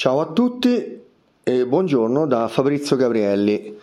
[0.00, 0.98] Ciao a tutti
[1.42, 3.78] e buongiorno da Fabrizio Gabrielli.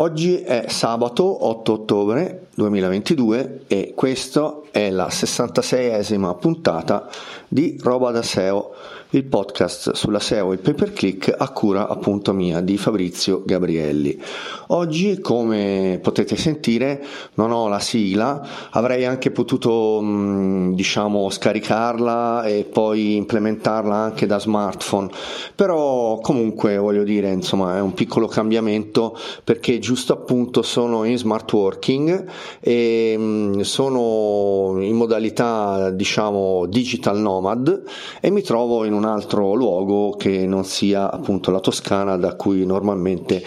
[0.00, 7.08] Oggi è sabato 8 ottobre 2022 e questa è la 66esima puntata
[7.48, 8.74] di Roba da SEO
[9.10, 14.20] il podcast sulla SEO e pay per click a cura appunto mia di Fabrizio Gabrielli.
[14.68, 17.02] Oggi, come potete sentire,
[17.34, 24.38] non ho la sigla, avrei anche potuto mm, diciamo scaricarla e poi implementarla anche da
[24.38, 25.08] smartphone,
[25.54, 31.50] però comunque voglio dire, insomma, è un piccolo cambiamento perché giusto appunto sono in smart
[31.50, 32.26] working
[32.60, 37.84] e mm, sono in modalità diciamo digital nomad
[38.20, 42.66] e mi trovo in un altro luogo che non sia appunto la Toscana da cui
[42.66, 43.42] normalmente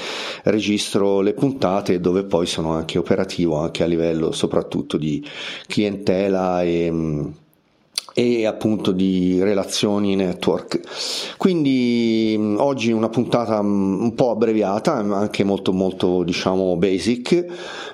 [0.45, 5.23] registro le puntate dove poi sono anche operativo anche a livello soprattutto di
[5.67, 6.91] clientela e
[8.21, 11.35] e appunto di relazioni network.
[11.37, 17.45] Quindi oggi una puntata un po' abbreviata, anche molto molto diciamo basic,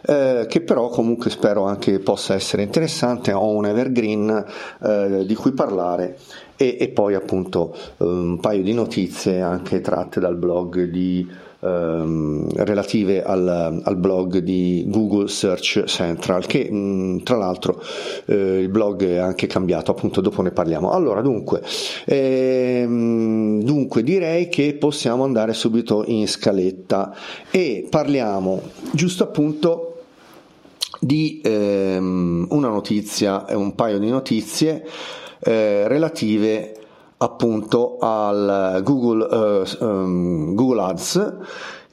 [0.05, 3.31] eh, che però comunque spero anche possa essere interessante.
[3.31, 4.45] Ho un evergreen
[4.83, 6.17] eh, di cui parlare
[6.57, 11.25] e, e poi appunto un paio di notizie anche tratte dal blog di
[11.59, 17.81] ehm, relative al, al, blog di Google Search Central che mh, tra l'altro
[18.25, 20.91] eh, il blog è anche cambiato appunto dopo ne parliamo.
[20.91, 21.61] Allora dunque
[22.05, 27.15] ehm, dunque direi che possiamo andare subito in scaletta
[27.51, 28.61] e parliamo
[28.91, 29.93] giusto appunto
[30.99, 34.83] di ehm, una notizia un paio di notizie
[35.39, 36.76] eh, relative
[37.17, 41.35] appunto al Google, uh, um, Google Ads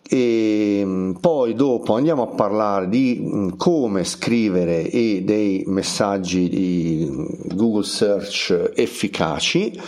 [0.07, 7.11] e mm, poi dopo andiamo a parlare di mm, come scrivere e dei messaggi di
[7.55, 9.81] Google Search efficaci.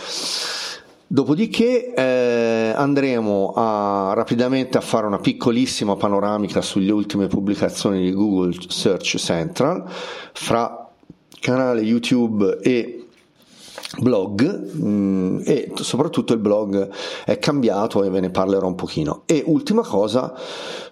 [1.09, 8.53] Dopodiché eh, andremo a, rapidamente a fare una piccolissima panoramica sulle ultime pubblicazioni di Google
[8.67, 9.85] Search Central
[10.33, 10.91] fra
[11.39, 12.96] canale YouTube e
[13.99, 16.89] blog mh, mm, e soprattutto il blog
[17.25, 19.23] è cambiato e ve ne parlerò un pochino.
[19.25, 20.33] E ultima cosa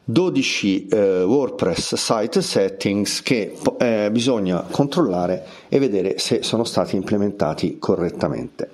[0.04, 7.78] 12 eh, WordPress site settings che eh, bisogna controllare e vedere se sono stati implementati
[7.80, 8.72] correttamente.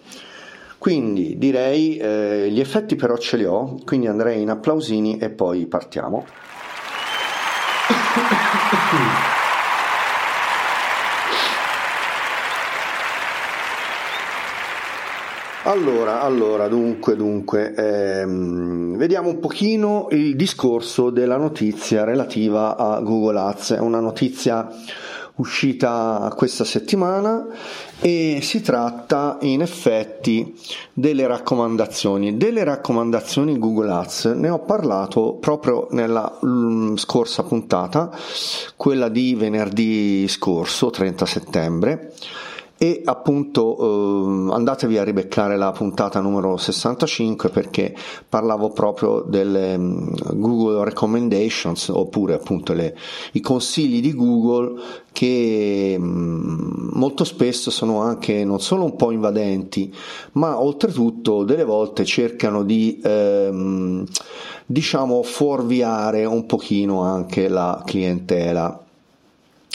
[0.77, 5.67] Quindi direi eh, gli effetti però ce li ho quindi andrei in applausini e poi
[5.67, 6.25] partiamo
[15.63, 23.39] Allora, allora, dunque, dunque, ehm, vediamo un pochino il discorso della notizia relativa a Google
[23.39, 23.73] Ads.
[23.73, 24.67] È una notizia
[25.35, 27.45] uscita questa settimana
[27.99, 30.57] e si tratta in effetti
[30.93, 32.37] delle raccomandazioni.
[32.37, 38.09] Delle raccomandazioni Google Ads ne ho parlato proprio nella mm, scorsa puntata,
[38.75, 42.13] quella di venerdì scorso, 30 settembre
[42.83, 47.95] e appunto eh, andatevi a ribeccare la puntata numero 65 perché
[48.27, 52.97] parlavo proprio delle um, Google Recommendations oppure appunto le,
[53.33, 54.81] i consigli di Google
[55.11, 59.93] che um, molto spesso sono anche non solo un po' invadenti
[60.31, 64.07] ma oltretutto delle volte cercano di ehm,
[64.65, 68.80] diciamo fuorviare un pochino anche la clientela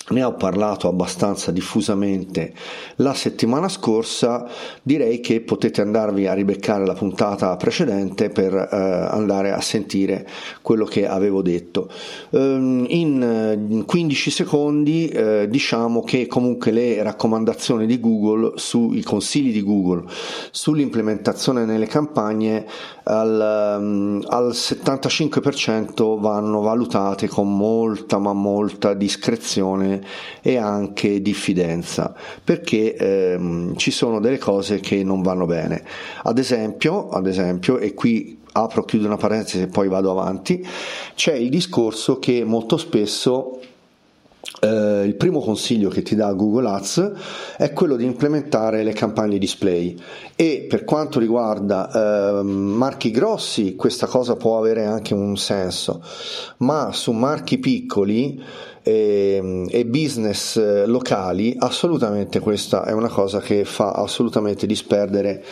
[0.09, 2.53] ne ho parlato abbastanza diffusamente
[2.97, 4.47] la settimana scorsa,
[4.83, 10.29] direi che potete andarvi a ribeccare la puntata precedente per eh, andare a sentire
[10.63, 11.91] quello che avevo detto.
[12.31, 19.63] Um, in 15 secondi eh, diciamo che comunque le raccomandazioni di Google sui consigli di
[19.63, 20.05] Google
[20.51, 22.67] sull'implementazione nelle campagne
[23.05, 29.96] al, um, al 75% vanno valutate con molta ma molta discrezione
[30.43, 35.83] e anche diffidenza perché ehm, ci sono delle cose che non vanno bene.
[36.23, 40.67] Ad esempio, ad esempio e qui apro chiudo una parentesi e poi vado avanti
[41.15, 43.61] c'è il discorso che molto spesso
[44.59, 47.13] Uh, il primo consiglio che ti dà Google Ads
[47.59, 49.95] è quello di implementare le campagne display.
[50.35, 56.03] E per quanto riguarda uh, marchi grossi questa cosa può avere anche un senso.
[56.59, 58.43] Ma su marchi piccoli
[58.87, 65.45] e, e business eh, locali, assolutamente questa è una cosa che fa assolutamente disperdere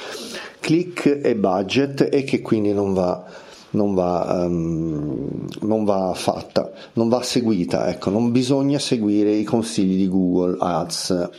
[0.60, 3.42] click e budget e che quindi non va
[3.74, 9.96] non va, um, non va, fatta, non va seguita, ecco, non bisogna seguire i consigli
[9.96, 11.30] di Google Ads.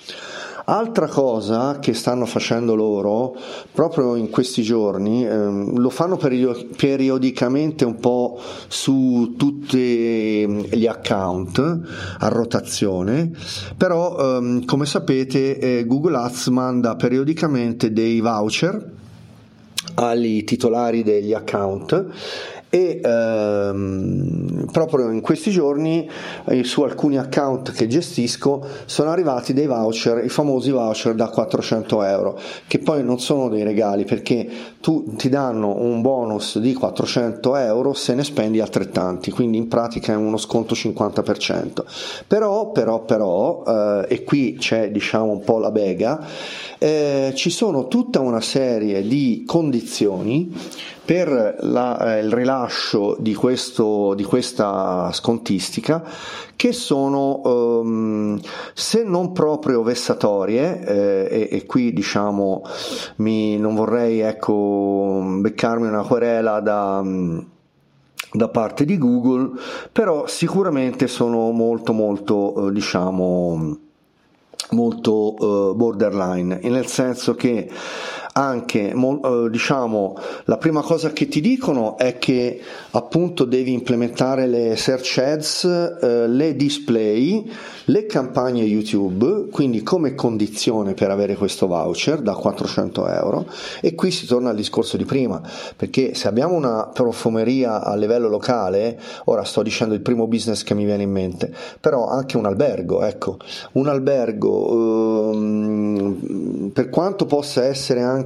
[0.67, 3.35] Altra cosa che stanno facendo loro
[3.71, 11.79] proprio in questi giorni, ehm, lo fanno periodicamente un po' su tutti gli account
[12.17, 13.29] a rotazione,
[13.77, 18.93] però ehm, come sapete eh, Google Ads manda periodicamente dei voucher
[19.95, 22.11] ai titolari degli account
[22.75, 26.09] e ehm, proprio in questi giorni
[26.47, 32.03] eh, su alcuni account che gestisco sono arrivati dei voucher, i famosi voucher da 400
[32.03, 32.37] euro,
[32.67, 34.45] che poi non sono dei regali perché
[34.81, 40.11] tu ti danno un bonus di 400 euro se ne spendi altrettanti, quindi in pratica
[40.11, 41.85] è uno sconto 50%.
[42.27, 46.27] Però, però, però, eh, e qui c'è diciamo un po' la bega,
[46.85, 50.55] eh, ci sono tutta una serie di condizioni
[51.03, 56.03] per la, eh, il rilascio di, questo, di, questa scontistica
[56.55, 58.39] che sono um,
[58.75, 62.61] se non proprio vessatorie eh, e, e, qui diciamo
[63.15, 67.03] mi, non vorrei ecco, beccarmi una querela da
[68.31, 69.51] da parte di Google,
[69.93, 73.84] però sicuramente sono molto molto eh, diciamo
[74.71, 77.69] molto uh, borderline, nel senso che
[78.37, 82.59] anche uh, diciamo la prima cosa che ti dicono è che
[82.91, 85.63] appunto devi implementare le search ads,
[86.01, 87.49] uh, le display,
[87.85, 93.45] le campagne YouTube, quindi come condizione per avere questo voucher da 400 euro.
[93.79, 95.41] E qui si torna al discorso di prima,
[95.75, 100.73] perché se abbiamo una profumeria a livello locale, ora sto dicendo il primo business che
[100.73, 103.37] mi viene in mente, però anche un albergo, ecco,
[103.73, 108.23] un albergo ehm, per quanto possa essere anche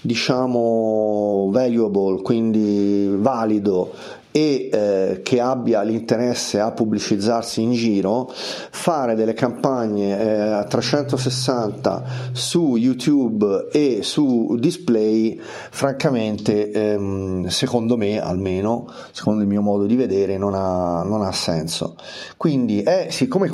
[0.00, 3.90] diciamo valuable, quindi valido
[4.32, 12.04] e eh, che abbia l'interesse a pubblicizzarsi in giro, fare delle campagne eh, a 360
[12.32, 19.96] su YouTube e su display, francamente, ehm, secondo me almeno, secondo il mio modo di
[19.96, 21.96] vedere, non ha, non ha senso.
[22.38, 23.52] Quindi, è, siccome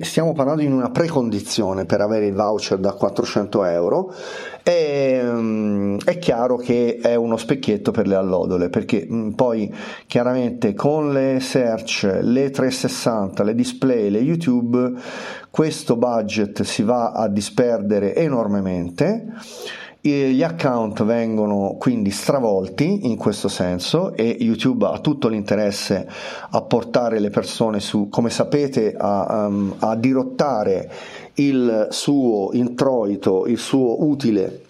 [0.00, 4.12] stiamo parlando di una precondizione per avere il voucher da 400 euro,
[4.66, 9.72] è, ehm, è chiaro che è uno specchietto per le allodole, perché mh, poi
[10.08, 14.92] chiaramente con le search, le 360, le display, le YouTube,
[15.50, 19.34] questo budget si va a disperdere enormemente
[20.10, 26.06] gli account vengono quindi stravolti in questo senso e YouTube ha tutto l'interesse
[26.50, 30.90] a portare le persone su, come sapete, a, um, a dirottare
[31.34, 34.65] il suo introito, il suo utile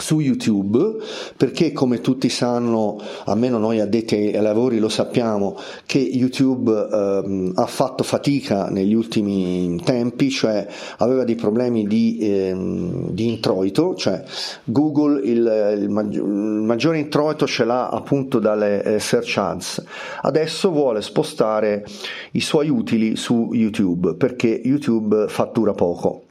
[0.00, 0.96] su YouTube
[1.36, 5.56] perché come tutti sanno, almeno noi addetti ai lavori lo sappiamo,
[5.86, 10.66] che YouTube ehm, ha fatto fatica negli ultimi tempi, cioè
[10.98, 14.22] aveva dei problemi di, ehm, di introito, cioè
[14.64, 19.84] Google il, il, maggior, il, maggiore introito ce l'ha appunto dalle eh, search ads,
[20.22, 21.84] adesso vuole spostare
[22.32, 26.22] i suoi utili su YouTube perché YouTube fattura poco.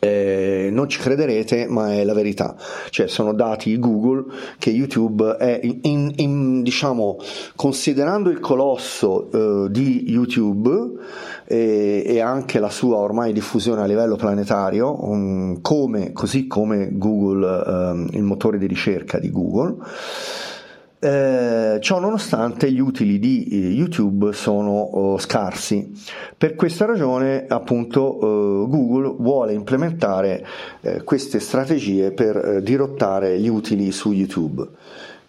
[0.00, 2.56] Eh, non ci crederete, ma è la verità.
[2.88, 4.24] Cioè, sono dati Google
[4.58, 7.18] che YouTube è in, in, diciamo,
[7.54, 10.70] considerando il colosso eh, di YouTube
[11.44, 17.62] e, e, anche la sua ormai diffusione a livello planetario, um, come, così come Google,
[17.66, 19.76] um, il motore di ricerca di Google
[21.02, 25.90] eh, ciò nonostante gli utili di eh, YouTube sono oh, scarsi.
[26.36, 30.46] Per questa ragione appunto eh, Google vuole implementare
[30.82, 34.68] eh, queste strategie per eh, dirottare gli utili su YouTube.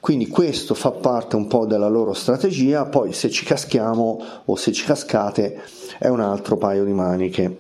[0.02, 4.72] Quindi questo fa parte un po' della loro strategia, poi se ci caschiamo o se
[4.74, 5.62] ci cascate
[6.00, 7.58] è un altro paio di maniche.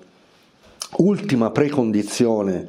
[0.97, 2.67] Ultima precondizione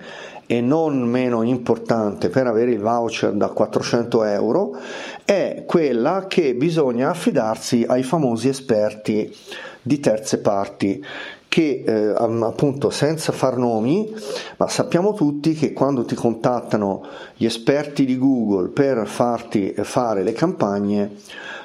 [0.52, 4.76] e non meno importante per avere il voucher da 400 euro
[5.24, 9.34] è quella che bisogna affidarsi ai famosi esperti
[9.80, 11.02] di terze parti
[11.48, 14.12] che eh, appunto senza far nomi,
[14.58, 17.02] ma sappiamo tutti che quando ti contattano
[17.34, 21.12] gli esperti di Google per farti fare le campagne,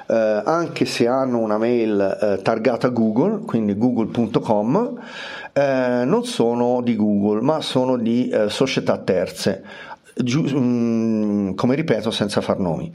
[0.06, 4.98] eh, anche se hanno una mail eh, targata Google, quindi google.com,
[5.58, 9.64] eh, non sono di Google, ma sono di eh, società terze,
[10.14, 12.94] giu- mh, mm, come ripeto senza far nomi.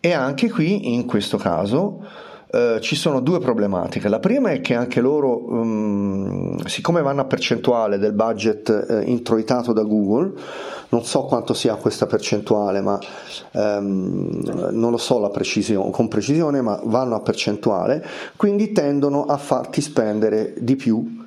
[0.00, 2.04] E anche qui, in questo caso,
[2.52, 4.10] Uh, ci sono due problematiche.
[4.10, 9.72] La prima è che anche loro, um, siccome vanno a percentuale del budget uh, introitato
[9.72, 10.34] da Google,
[10.90, 12.98] non so quanto sia questa percentuale, ma
[13.52, 18.04] um, non lo so precisione, con precisione, ma vanno a percentuale,
[18.36, 21.21] quindi tendono a farti spendere di più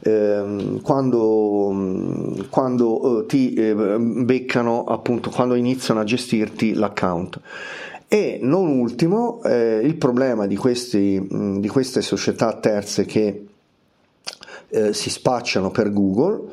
[0.00, 7.40] ehm, quando, quando eh, ti eh, beccano appunto quando iniziano a gestirti l'account.
[8.08, 11.26] E non ultimo, eh, il problema di, questi,
[11.58, 13.46] di, queste società terze che
[14.70, 16.46] eh, si spacciano per Google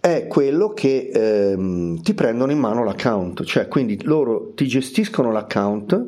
[0.00, 6.06] è quello che ehm, ti prendono in mano l'account, cioè quindi loro ti gestiscono l'account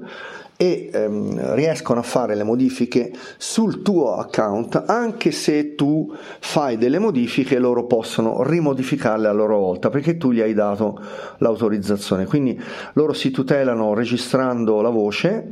[0.57, 6.99] e ehm, riescono a fare le modifiche sul tuo account anche se tu fai delle
[6.99, 10.99] modifiche loro possono rimodificarle a loro volta perché tu gli hai dato
[11.39, 12.27] l'autorizzazione.
[12.27, 12.59] Quindi
[12.95, 15.51] loro si tutelano registrando la voce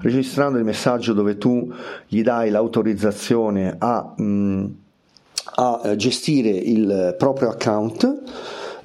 [0.00, 1.70] registrando il messaggio dove tu
[2.06, 4.64] gli dai l'autorizzazione a, mh, mm,
[5.56, 8.22] a gestire il proprio account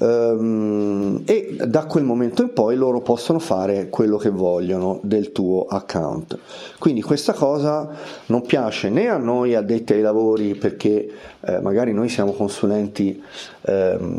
[0.03, 6.39] e da quel momento in poi loro possono fare quello che vogliono del tuo account.
[6.79, 7.89] Quindi questa cosa
[8.27, 11.08] non piace né a noi addetti ai lavori perché
[11.41, 13.22] eh, magari noi siamo consulenti,
[13.62, 14.17] ehm,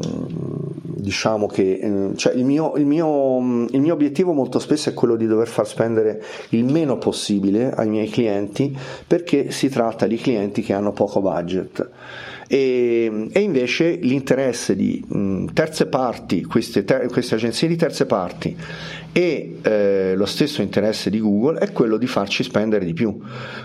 [1.02, 3.38] diciamo che eh, cioè il, mio, il, mio,
[3.70, 7.88] il mio obiettivo molto spesso è quello di dover far spendere il meno possibile ai
[7.88, 11.90] miei clienti perché si tratta di clienti che hanno poco budget
[12.52, 18.54] e, e invece l'interesse di mh, terze parti, queste, ter- queste, agenzie di terze parti
[19.10, 23.18] e eh, lo stesso interesse di Google è quello di farci spendere di più.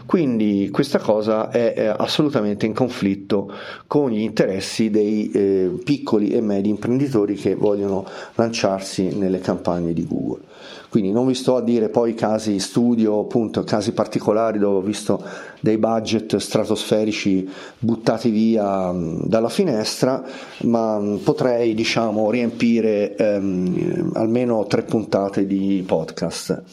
[0.06, 3.52] Quindi questa cosa è, è assolutamente in conflitto
[3.88, 10.08] con gli interessi dei eh, piccoli e medi imprenditori che vogliono lanciarsi nelle campagne di
[10.08, 10.46] Google.
[10.90, 15.22] Quindi non vi sto a dire poi casi studio, appunto, casi particolari dove ho visto
[15.60, 17.50] dei budget stratosferici
[17.80, 20.24] buttati via dalla finestra,
[20.64, 26.64] ma potrei diciamo riempire ehm, almeno tre puntate di podcast.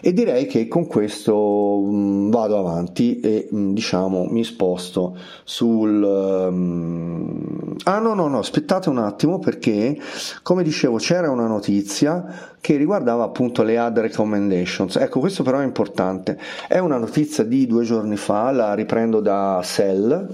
[0.00, 6.02] E direi che con questo mh, vado avanti e mh, diciamo mi sposto sul...
[6.02, 7.74] Um...
[7.84, 9.98] Ah no no no, aspettate un attimo perché
[10.42, 14.96] come dicevo c'era una notizia che riguardava appunto le ad recommendations.
[14.96, 16.36] Ecco, questo però è importante.
[16.66, 20.28] È una notizia di due giorni fa, la riprendo da Cell,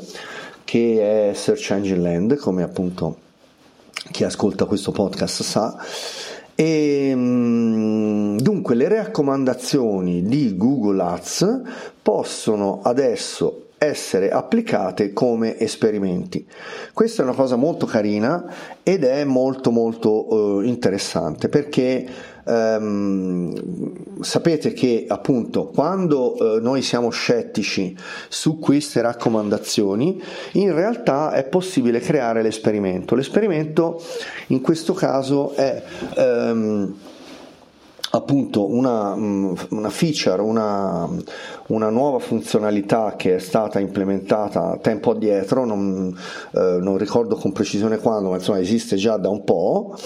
[0.65, 3.17] che è Search Engine Land, come appunto
[4.11, 5.77] chi ascolta questo podcast sa
[6.55, 11.61] e, ehm, dunque le raccomandazioni di Google Ads
[12.03, 16.47] possono adesso essere applicate come esperimenti.
[16.93, 18.45] Questa è una cosa molto carina
[18.85, 22.07] ed è molto molto eh, interessante perché
[22.45, 27.97] ehm, sapete che appunto quando eh, noi siamo scettici
[28.29, 30.23] su queste raccomandazioni,
[30.53, 33.15] in realtà è possibile creare l'esperimento.
[33.15, 34.03] L'esperimento
[34.49, 35.83] in questo caso è
[36.17, 36.95] ehm,
[38.15, 41.09] appunto una, mm, una feature, una,
[41.69, 46.15] una, nuova funzionalità che è stata implementata tempo addietro, non,
[46.53, 49.97] eh, non ricordo con precisione quando, ma insomma esiste già da un po'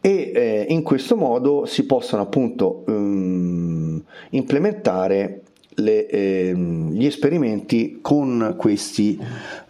[0.00, 5.42] e eh, in questo modo si possono appunto um, implementare
[5.74, 9.18] le, eh, gli esperimenti con questi,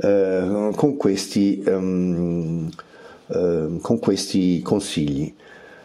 [0.00, 2.68] eh, con, questi um,
[3.80, 5.32] con questi consigli.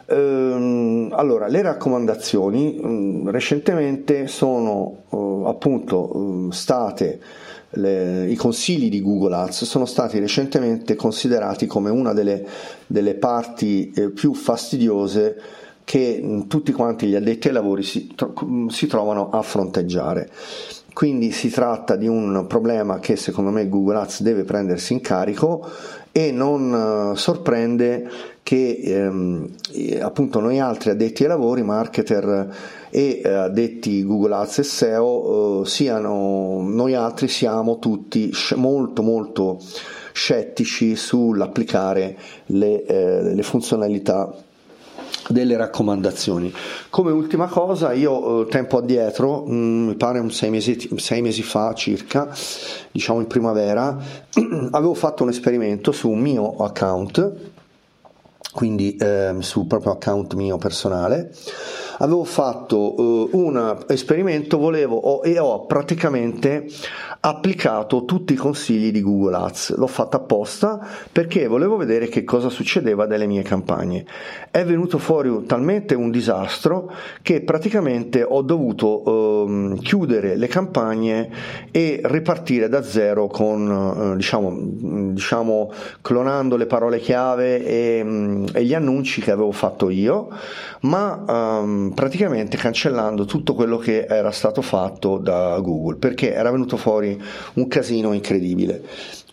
[0.07, 7.19] Ehm, allora, le raccomandazioni um, recentemente sono uh, appunto uh, state
[7.75, 12.45] le, i consigli di Google Ads sono stati recentemente considerati come una delle,
[12.87, 15.41] delle parti eh, più fastidiose
[15.83, 18.33] che mh, mm, tutti quanti gli addetti ai lavori si, tro-
[18.69, 20.29] si trovano a fronteggiare.
[20.93, 25.69] Quindi si tratta di un problema che secondo me Google Ads deve prendersi in carico
[26.11, 26.71] e non
[27.11, 28.09] uh, sorprende
[28.45, 29.49] che ehm,
[30.01, 32.55] appunto noi altri addetti ai lavori, marketer
[32.91, 39.59] e eh, addetti Google Ads e SEO eh, siano noi altri siamo tutti molto molto
[40.13, 44.31] scettici sull'applicare le, eh, le funzionalità
[45.27, 46.53] delle raccomandazioni.
[46.91, 51.23] Come ultima cosa, io eh, tempo addietro, mh, mm, mi pare un sei mesi, sei
[51.23, 52.29] mesi fa circa,
[52.91, 53.97] diciamo in primavera,
[54.69, 57.53] avevo fatto un esperimento su un mio account,
[58.55, 61.29] quindi eh, sul proprio account mio personale
[61.99, 66.67] avevo fatto uh, un esperimento volevo, ho, e ho praticamente
[67.25, 69.75] applicato tutti i consigli di Google Ads.
[69.77, 74.05] L'ho fatto apposta perché volevo vedere che cosa succedeva delle mie campagne.
[74.51, 81.29] È venuto fuori talmente un disastro che praticamente ho dovuto uh, chiudere le campagne
[81.71, 84.55] e ripartire da zero con, uh, diciamo,
[85.13, 85.71] diciamo,
[86.01, 90.29] clonando le parole chiave e, um, e, gli annunci che avevo fatto io,
[90.81, 91.23] ma
[91.85, 97.19] um, praticamente cancellando tutto quello che era stato fatto da Google perché era venuto fuori
[97.53, 98.83] un casino incredibile.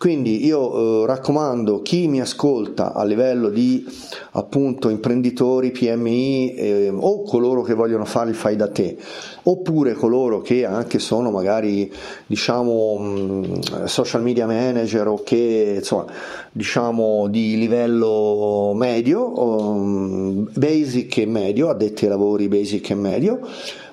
[0.02, 3.86] Quindi io eh, raccomando chi mi ascolta a livello di
[4.32, 8.96] appunto imprenditori, PMI eh, o coloro che vogliono fare il fai da te,
[9.44, 11.88] oppure coloro che anche sono magari
[12.26, 16.06] diciamo mh, social media manager o che insomma
[16.50, 23.38] diciamo di livello medio, um, basic e medio, addetti ai lavori basic e medio,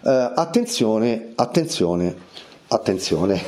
[0.04, 2.16] eh, attenzione, attenzione
[2.72, 3.42] Attenzione,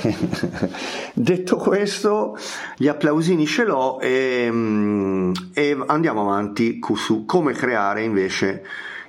[1.13, 2.35] detto questo,
[2.75, 8.65] gli applausini ce l'ho e, mm, e, andiamo avanti su come creare invece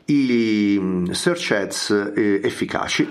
[0.07, 3.09] i mm, search ads eh, efficaci.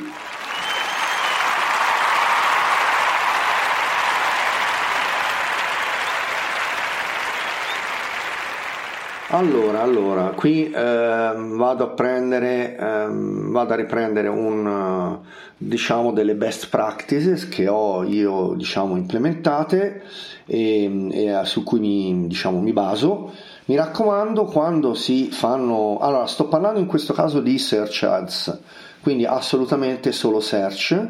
[9.33, 15.19] Allora, allora, qui eh, vado a prendere, eh, vado a riprendere un,
[15.55, 20.03] diciamo, delle best practices che ho io, diciamo, implementate
[20.45, 23.31] e, e su cui mi, diciamo, mi baso.
[23.65, 28.59] Mi raccomando, quando si fanno, allora, sto parlando in questo caso di search ads,
[29.01, 31.07] quindi assolutamente solo search.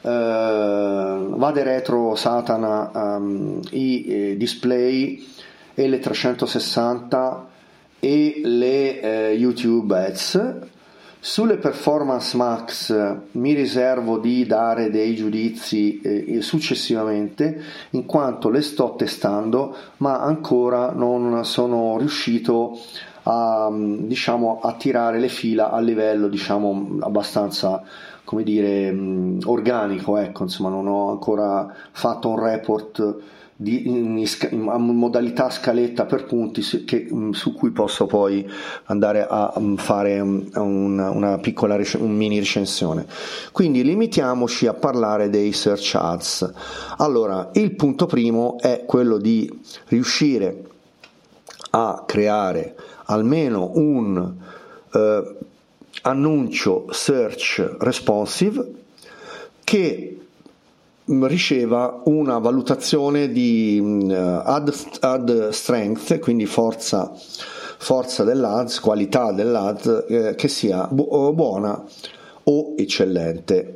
[0.00, 0.08] Uh,
[1.36, 5.24] vade retro Satana um, i eh, display
[5.74, 7.50] e le 360
[8.04, 10.58] e le eh, YouTube Ads.
[11.20, 18.96] Sulle performance max mi riservo di dare dei giudizi eh, successivamente in quanto le sto
[18.96, 22.76] testando ma ancora non sono riuscito
[23.22, 27.84] a, diciamo, a tirare le fila a livello diciamo, abbastanza
[28.24, 28.92] come dire,
[29.44, 33.16] organico ecco, insomma non ho ancora fatto un report
[33.62, 38.48] di, in, in, modalità scaletta per punti che, mm, su cui posso poi
[38.84, 43.06] andare a mm, fare un, una piccola un mini recensione.
[43.52, 46.52] Quindi limitiamoci a parlare dei search ads.
[46.98, 49.50] Allora, il punto primo è quello di
[49.86, 50.64] riuscire
[51.70, 52.74] a creare
[53.06, 54.34] almeno un
[54.92, 55.36] eh,
[56.02, 58.80] annuncio search responsive
[59.64, 60.21] che
[61.20, 67.12] riceva una valutazione di uh, ad, ad, strength, quindi forza,
[67.78, 71.82] forza dell'ads, qualità dell'ads, eh, che sia bu- buona
[72.44, 73.74] o eccellente.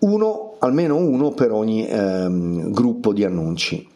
[0.00, 3.86] Uno, almeno uno per ogni ehm, gruppo di annunci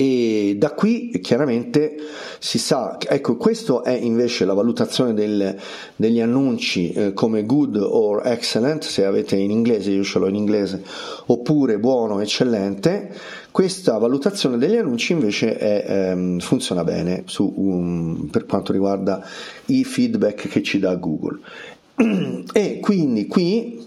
[0.00, 1.96] e da qui chiaramente
[2.38, 5.56] si sa, ecco questo è invece la valutazione del,
[5.96, 10.36] degli annunci eh, come good or excellent, se avete in inglese, io ce l'ho in
[10.36, 10.84] inglese,
[11.26, 13.12] oppure buono, eccellente,
[13.50, 19.20] questa valutazione degli annunci invece è, ehm, funziona bene su, um, per quanto riguarda
[19.66, 21.40] i feedback che ci dà Google.
[22.52, 23.84] E quindi qui,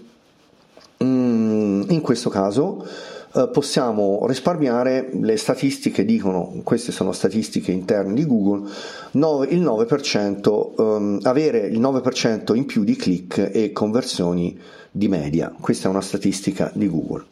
[1.02, 2.86] mm, in questo caso,
[3.34, 8.68] eh, possiamo risparmiare, le statistiche dicono, queste sono statistiche interne di Google,
[9.12, 14.58] 9, il 9%, um, ehm, avere il 9% in più di click e conversioni
[14.90, 15.50] di media.
[15.58, 17.24] Questa è una statistica di Google.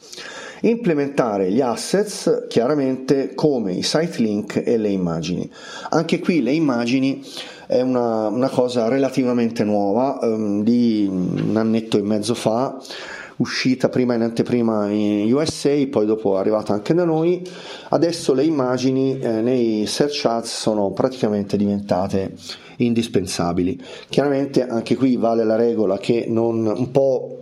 [0.62, 5.50] Implementare gli assets chiaramente come i site link e le immagini.
[5.90, 7.22] Anche qui le immagini
[7.66, 12.78] è una, una cosa relativamente nuova, um, di un annetto e mezzo fa
[13.40, 17.42] uscita prima in anteprima in USA, poi dopo è arrivata anche da noi.
[17.88, 22.34] Adesso le immagini eh, nei search ads sono praticamente diventate
[22.76, 23.80] indispensabili.
[24.08, 27.36] Chiaramente anche qui vale la regola che non un po'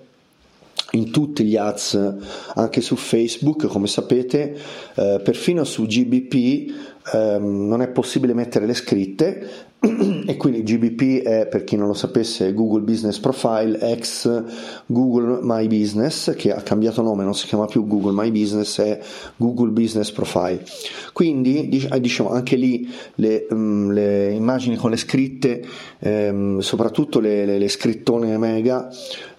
[0.93, 2.17] in tutti gli ads,
[2.55, 4.57] anche su Facebook, come sapete,
[4.95, 6.73] eh, perfino su GBP
[7.13, 9.49] eh, non è possibile mettere le scritte,
[9.81, 14.43] e quindi GBP è per chi non lo sapesse Google Business Profile ex
[14.87, 18.99] Google My Business che ha cambiato nome non si chiama più Google My Business è
[19.37, 20.65] Google Business Profile
[21.13, 25.65] quindi eh, diciamo anche lì le, um, le immagini con le scritte
[26.01, 28.89] um, soprattutto le, le, le, scrittone mega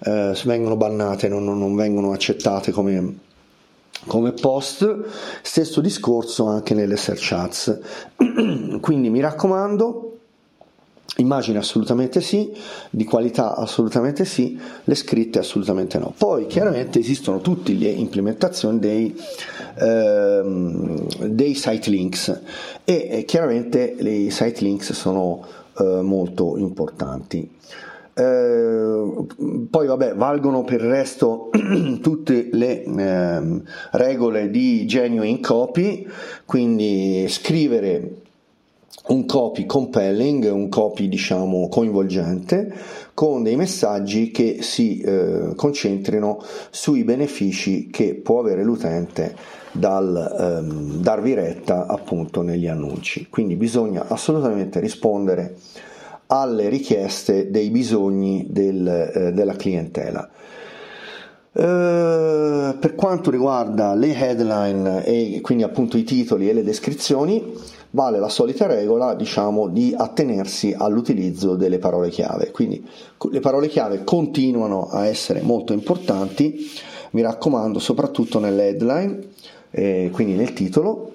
[0.05, 3.27] uh, vengono bannate non, non vengono accettate come
[4.07, 4.97] come post,
[5.41, 7.79] stesso discorso anche nelle search ads.
[8.79, 10.08] Quindi mi raccomando,
[11.17, 12.51] Immagini assolutamente sì,
[12.89, 16.13] di qualità assolutamente sì, le scritte assolutamente no.
[16.17, 19.19] Poi chiaramente esistono tutte le implementazioni dei,
[19.79, 22.41] ehm, dei site links
[22.85, 25.43] e, e chiaramente i site links sono
[25.77, 27.49] eh, molto importanti.
[28.13, 29.25] Eh,
[29.69, 31.49] poi vabbè valgono per il resto
[32.01, 36.05] tutte le eh, regole di genuine copy
[36.43, 38.23] quindi scrivere
[39.09, 42.73] un copy compelling, un copy diciamo coinvolgente,
[43.13, 49.35] con dei messaggi che si eh, concentrino sui benefici che può avere l'utente
[49.71, 53.27] dal ehm, darvi retta appunto negli annunci.
[53.29, 55.55] Quindi bisogna assolutamente rispondere
[56.27, 60.29] alle richieste dei bisogni del, eh, della clientela.
[61.51, 67.53] Uh, per quanto riguarda le headline e quindi appunto i titoli e le descrizioni,
[67.91, 72.51] vale la solita regola, diciamo, di attenersi all'utilizzo delle parole chiave.
[72.51, 72.85] Quindi
[73.31, 76.69] le parole chiave continuano a essere molto importanti,
[77.11, 79.19] mi raccomando, soprattutto nelle headline,
[79.71, 81.13] eh, quindi nel titolo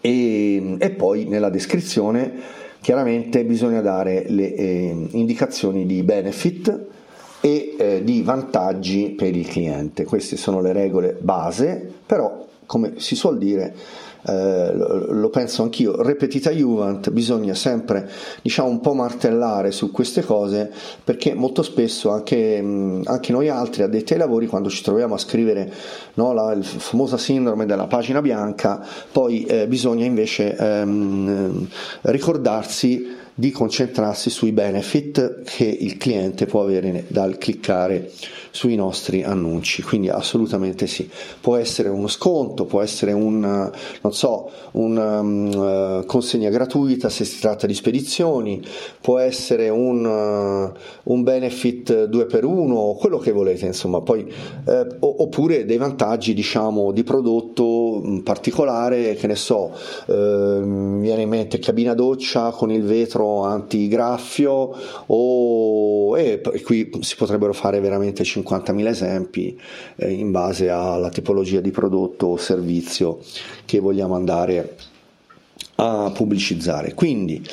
[0.00, 2.62] e, e, poi nella descrizione.
[2.80, 6.92] Chiaramente bisogna dare le eh, indicazioni di benefit
[7.44, 10.06] e eh, di vantaggi per il cliente.
[10.06, 13.74] Queste sono le regole base, però come si suol dire
[14.26, 18.08] eh, lo, penso anch'io, repetita Juvent, bisogna sempre
[18.42, 20.70] diciamo un po' martellare su queste cose
[21.02, 22.56] perché molto spesso anche,
[23.04, 25.72] anche noi altri addetti ai lavori quando ci troviamo a scrivere
[26.14, 31.68] no, la, la famosa sindrome della pagina bianca, poi eh, bisogna invece ehm,
[32.02, 38.12] ricordarsi di concentrarsi sui benefit che il cliente può avere dal cliccare
[38.50, 39.82] sui nostri annunci.
[39.82, 41.10] Quindi assolutamente sì.
[41.40, 43.72] Può essere uno sconto, può essere un,
[44.14, 48.62] so, una um, uh, consegna gratuita se si tratta di spedizioni,
[49.00, 54.26] può essere un, uh, un benefit 2 per 1 quello che volete, insomma, poi,
[54.66, 59.72] eh, oppure dei vantaggi, diciamo, di prodotto particolare, che ne so,
[60.06, 64.72] eh, viene in mente cabina doccia con il vetro antigraffio
[65.06, 69.58] o e qui si potrebbero fare veramente 50 50.000 esempi
[69.96, 73.20] eh, in base alla tipologia di prodotto o servizio
[73.64, 74.76] che vogliamo andare
[75.76, 76.94] a pubblicizzare.
[76.94, 77.44] Quindi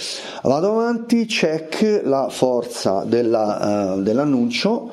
[0.43, 4.91] vado avanti, check la forza della, uh, dell'annuncio.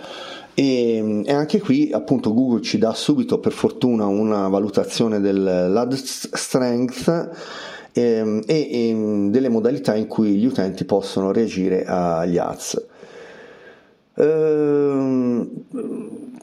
[0.55, 7.31] E, e, anche qui appunto Google ci dà subito per fortuna una valutazione dell'ad strength
[7.93, 12.87] ehm, e, e, delle modalità in cui gli utenti possono reagire agli ads.
[14.17, 15.49] Ehm,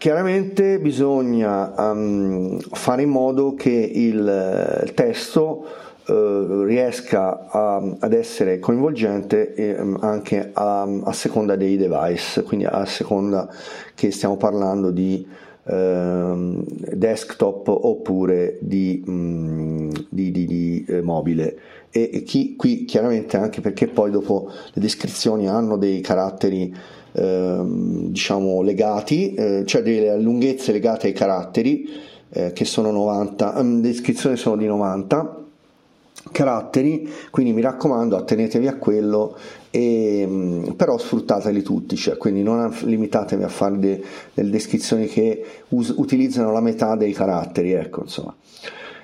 [0.06, 5.66] chiaramente bisogna um, fare in modo che il, il testo
[6.06, 12.86] uh, riesca a, ad essere coinvolgente um, anche a, a, seconda dei device, quindi a
[12.86, 13.50] seconda
[13.96, 15.26] che stiamo parlando di
[15.64, 16.64] uh,
[16.94, 21.58] desktop oppure di, um, di, di, di eh, mobile.
[21.90, 28.10] E, e chi, qui chiaramente anche perché poi dopo le descrizioni hanno dei caratteri Ehm,
[28.10, 31.88] diciamo legati, eh, cioè delle lunghezze legate ai caratteri
[32.30, 35.44] eh, che sono 90, ehm, le descrizioni sono di 90
[36.32, 39.38] caratteri, quindi mi raccomando attenetevi a quello
[39.70, 45.44] e, mm, però sfruttateli tutti, cioè, quindi non limitatevi a fare de, delle descrizioni che
[45.70, 48.36] us- utilizzano la metà dei caratteri, ecco insomma.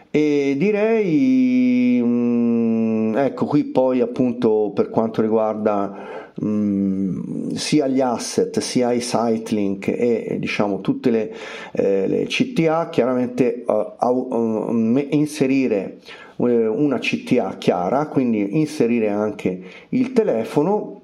[0.10, 6.11] E direi, mh, mm, ecco qui poi appunto per quanto riguarda
[6.43, 11.32] Mm, sia gli asset sia i sitelink e diciamo tutte le,
[11.71, 15.99] eh, le CTA chiaramente uh, uh, inserire
[16.38, 21.01] eh, una CTA chiara quindi inserire anche il telefono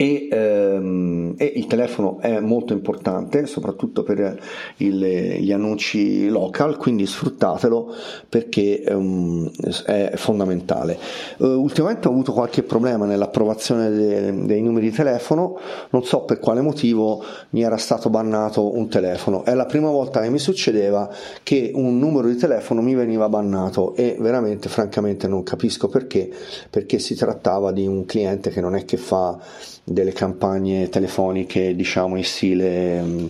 [0.00, 4.40] e, ehm, e, il telefono è molto importante soprattutto per
[4.78, 7.94] il, gli annunci local quindi sfruttatelo
[8.26, 9.50] perché um,
[9.84, 10.98] è fondamentale.
[11.36, 15.58] Uh, ultimamente ho avuto qualche problema nell'approvazione de, dei numeri di telefono
[15.90, 19.44] non so per quale motivo mi era stato bannato un telefono.
[19.44, 21.10] È la prima volta che mi succedeva
[21.42, 26.30] che un numero di telefono mi veniva bannato e veramente francamente non capisco perché
[26.70, 29.38] perché si trattava di un cliente che non è che fa
[29.84, 33.26] delle campagne telefoniche diciamo in stile mm,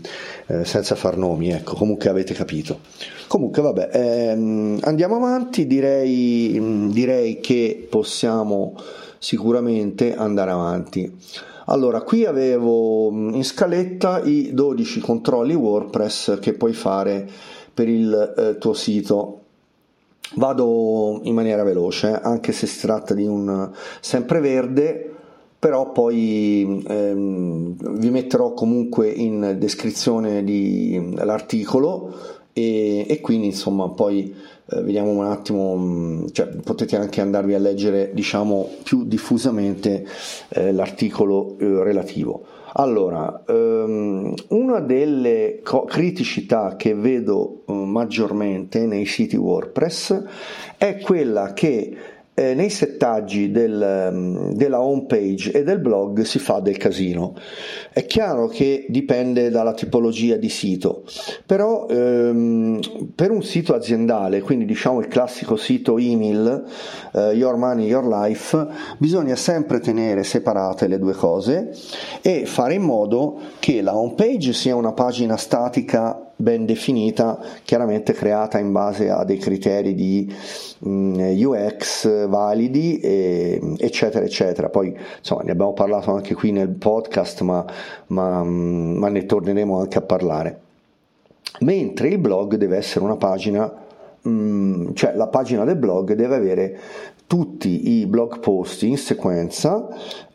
[0.47, 2.81] eh, senza far nomi ecco comunque avete capito.
[3.29, 8.75] Comunque vabbè ehm, andiamo avanti direi, mm, direi che possiamo
[9.19, 11.19] sicuramente andare avanti.
[11.67, 17.29] Allora qui avevo mm, in scaletta i 12 controlli WordPress che puoi fare
[17.73, 19.37] per il eh, tuo sito.
[20.35, 25.10] Vado in maniera veloce anche se si tratta di un sempreverde
[25.61, 32.15] però poi ehm, vi metterò comunque in descrizione di, l'articolo
[32.55, 34.35] e, e, quindi insomma poi
[34.71, 40.07] eh, vediamo un attimo mm, cioè, potete anche andarvi a leggere diciamo più diffusamente
[40.49, 42.47] eh, l'articolo eh, relativo.
[42.73, 50.23] Allora ehm, una delle co- criticità che vedo eh, maggiormente nei siti WordPress
[50.79, 51.97] è quella che
[52.35, 57.35] eh, nei settaggi del, mm, della home page e del blog si fa del casino.
[57.93, 61.05] È chiaro che dipende dalla tipologia di sito,
[61.45, 62.81] però ehm,
[63.15, 66.65] per un sito aziendale, quindi diciamo il classico sito email,
[67.13, 68.67] eh, Your Money, Your Life,
[68.99, 71.73] bisogna sempre tenere separate le due cose
[72.23, 78.13] e fare in modo che la home page sia una pagina statica ben definita, chiaramente
[78.13, 80.35] creata in base a dei criteri di
[80.87, 84.69] mm, UX validi, e, eccetera, eccetera.
[84.69, 87.65] Poi insomma ne abbiamo parlato anche qui nel podcast, ma,
[88.09, 90.61] ma, ma ne torneremo anche a parlare.
[91.61, 93.73] Mentre il blog deve essere una pagina,
[94.27, 96.79] mm, cioè la pagina del blog deve avere
[97.27, 99.89] tutti i blog post in sequenza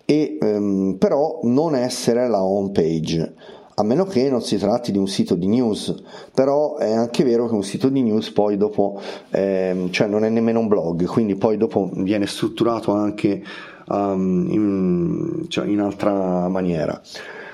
[0.06, 3.34] e um, però non essere la home page
[3.78, 5.94] a meno che non si tratti di un sito di news,
[6.34, 9.00] però è anche vero che un sito di news poi dopo,
[9.32, 13.44] eh, cioè non è nemmeno un blog, quindi poi dopo viene strutturato anche
[13.88, 17.02] um, in, cioè in, altra maniera.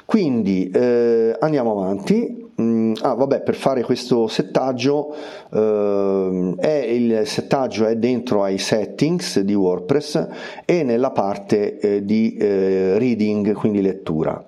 [0.06, 2.50] Quindi eh, andiamo avanti.
[2.62, 5.16] Mm, ah, vabbè, per fare questo settaggio,
[5.52, 10.28] eh, il settaggio è dentro ai settings di WordPress
[10.66, 14.46] e nella parte eh, di eh, reading, quindi lettura.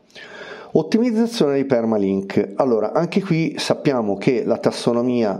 [0.75, 2.53] Ottimizzazione dei permalink.
[2.55, 5.39] Allora, anche qui sappiamo che la tassonomia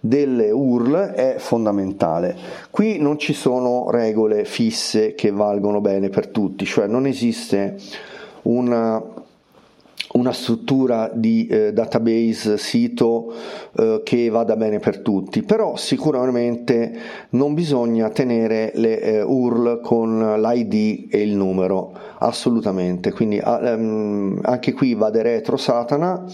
[0.00, 2.34] delle URL è fondamentale.
[2.70, 7.76] Qui non ci sono regole fisse che valgono bene per tutti, cioè non esiste
[8.42, 9.02] una
[10.12, 13.32] una struttura di eh, database sito
[13.76, 16.92] eh, che vada bene per tutti, però sicuramente
[17.30, 23.12] non bisogna tenere le eh, URL con l'ID e il numero, assolutamente.
[23.12, 26.24] Quindi um, anche qui vade retro Satana.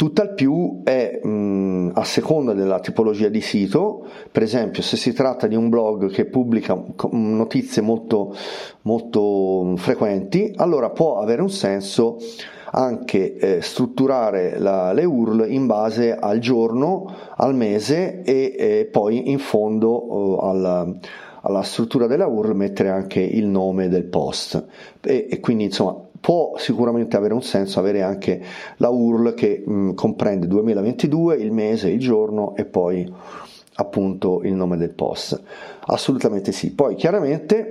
[0.00, 5.46] Tutt'al più è mh, a seconda della tipologia di sito, per esempio se si tratta
[5.46, 8.34] di un blog che pubblica notizie molto,
[8.82, 12.16] molto frequenti, allora può avere un senso
[12.72, 19.30] anche eh, strutturare la, le URL in base al giorno, al mese e eh, poi
[19.30, 20.92] in fondo eh, alla,
[21.42, 24.64] alla, struttura della URL mettere anche il nome del post
[25.00, 28.42] e, e quindi insomma può sicuramente avere un senso avere anche
[28.76, 33.10] la URL che mh, comprende 2022, il mese, il giorno e poi
[33.74, 35.40] appunto il nome del post.
[35.86, 36.72] Assolutamente sì.
[36.72, 37.69] Poi chiaramente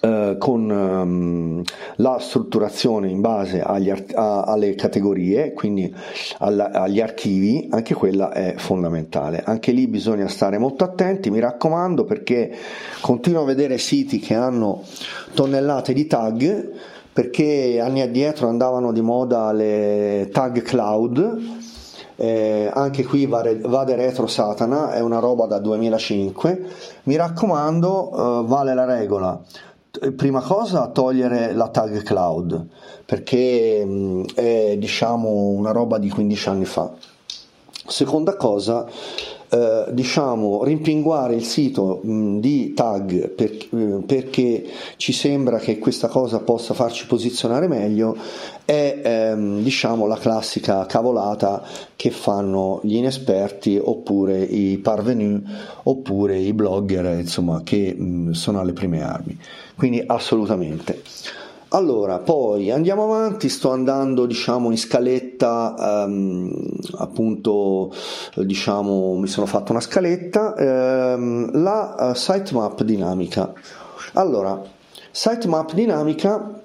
[0.00, 1.62] eh, con um,
[1.96, 5.92] la strutturazione in base art- a- alle categorie, quindi
[6.38, 9.42] alla- agli archivi, anche quella è fondamentale.
[9.44, 12.54] Anche lì bisogna stare molto attenti, mi raccomando, perché
[13.00, 14.82] continuo a vedere siti che hanno
[15.34, 16.70] tonnellate di tag,
[17.12, 21.56] perché anni addietro andavano di moda le tag cloud.
[22.20, 26.64] Eh, anche qui vade, vade retro Satana, è una roba da 2005.
[27.04, 29.40] Mi raccomando, eh, vale la regola
[30.16, 32.66] prima cosa togliere la tag cloud
[33.04, 36.92] perché mm, è diciamo una roba di 15 anni fa.
[37.86, 38.86] Seconda cosa
[39.50, 45.78] eh, diciamo rimpinguare il sito mh, mm, di tag per, eh, perché ci sembra che
[45.78, 48.14] questa cosa possa farci posizionare meglio
[48.66, 51.62] è ehm, diciamo la classica cavolata
[51.96, 55.40] che fanno gli inesperti oppure i parvenu
[55.84, 59.38] oppure i blogger insomma che mh, mm, sono alle prime armi
[59.78, 61.02] quindi assolutamente
[61.70, 66.50] allora, poi andiamo avanti, sto andando diciamo in scaletta, um,
[66.96, 67.92] appunto
[68.36, 73.52] diciamo mi sono fatto una scaletta, um, la uh, sitemap dinamica.
[74.14, 74.62] Allora,
[75.10, 76.58] sitemap dinamica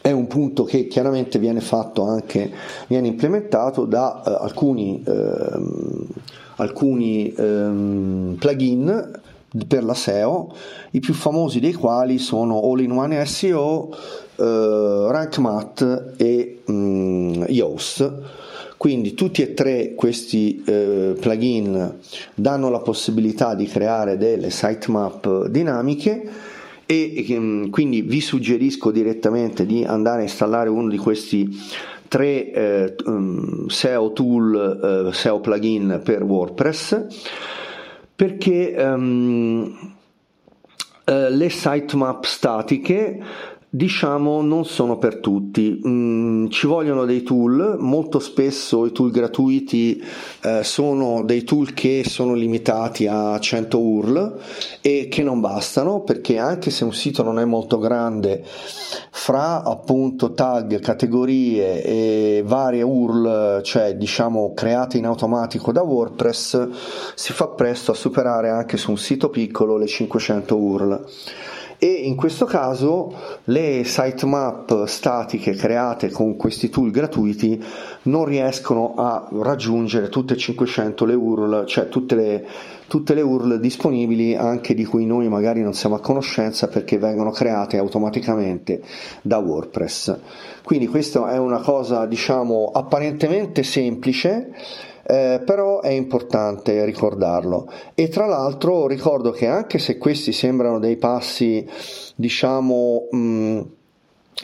[0.00, 2.52] è un punto che chiaramente viene fatto anche,
[2.88, 6.06] viene implementato da uh, alcuni, uh,
[6.56, 9.17] alcuni um, plugin
[9.66, 10.52] per la SEO,
[10.90, 13.90] i più famosi dei quali sono All-in-One SEO,
[14.36, 18.12] eh, RankMath e mm, Yoast.
[18.76, 21.98] Quindi tutti e tre questi eh, plugin
[22.34, 26.30] danno la possibilità di creare delle sitemap dinamiche
[26.86, 31.48] e mm, quindi vi suggerisco direttamente di andare a installare uno di questi
[32.06, 37.06] tre eh, mm, SEO tool, eh, SEO plugin per WordPress
[38.18, 39.94] perché um,
[41.06, 43.22] uh, le sitemap statiche
[43.70, 45.80] diciamo non sono per tutti.
[45.86, 47.76] Mm, ci vogliono dei tool.
[47.78, 50.02] Molto spesso i tool gratuiti
[50.42, 54.40] eh, sono dei tool che sono limitati a 100 URL
[54.80, 58.44] e che non bastano perché anche se un sito non è molto grande
[59.10, 66.68] fra appunto tag categorie e varie URL cioè diciamo create in automatico da WordPress
[67.14, 71.04] si fa presto a superare anche su un sito piccolo le 500 URL
[71.78, 73.14] e in questo caso
[73.44, 77.62] le sitemap statiche create con questi tool gratuiti
[78.02, 82.46] non riescono a raggiungere tutte e 500 le URL, cioè tutte le,
[82.88, 87.30] tutte le URL disponibili anche di cui noi magari non siamo a conoscenza perché vengono
[87.30, 88.82] create automaticamente
[89.22, 90.16] da WordPress.
[90.64, 94.52] Quindi questa è una cosa diciamo apparentemente semplice
[95.08, 97.70] eh, però è importante ricordarlo.
[97.94, 101.66] E tra l'altro ricordo che anche se questi sembrano dei passi,
[102.14, 103.60] diciamo, mh,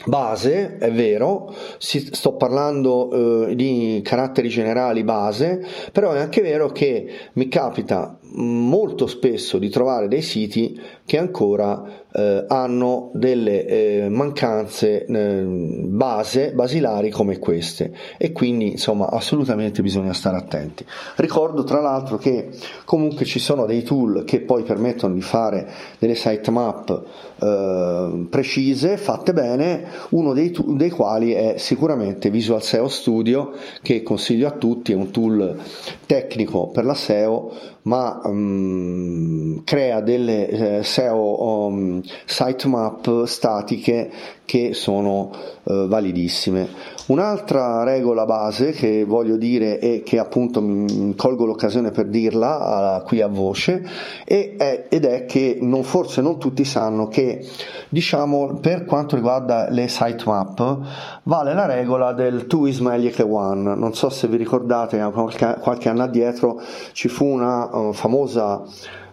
[0.05, 6.71] base, è vero, si, sto parlando eh, di caratteri generali base, però è anche vero
[6.71, 14.09] che mi capita molto spesso di trovare dei siti che ancora eh, hanno delle eh,
[14.09, 20.85] mancanze eh, base, basilari come queste e quindi insomma assolutamente bisogna stare attenti.
[21.17, 22.49] Ricordo tra l'altro che
[22.85, 27.03] comunque ci sono dei tool che poi permettono di fare delle sitemap
[27.41, 33.51] eh, precise, fatte bene, uno dei, dei quali è sicuramente Visual SEO Studio
[33.81, 35.57] che consiglio a tutti, è un tool
[36.05, 44.11] tecnico per la SEO ma um, crea delle eh, SEO um, sitemap statiche
[44.45, 45.31] che sono
[45.63, 46.67] uh, validissime.
[47.07, 53.05] Un'altra regola base che voglio dire e che appunto mi, colgo l'occasione per dirla uh,
[53.05, 53.83] qui a voce
[54.23, 57.45] è, ed è che non, forse non tutti sanno che
[57.89, 60.79] diciamo per quanto riguarda le sitemap
[61.23, 63.75] vale la regola del two is meglio che one.
[63.75, 68.63] Non so se vi ricordate qualche, qualche anno addietro ci fu una uh, famosa